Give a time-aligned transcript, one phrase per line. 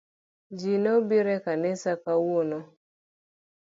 [0.57, 2.59] Jii ne obiro e kanisa kawuono